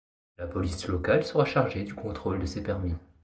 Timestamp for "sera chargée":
1.23-1.83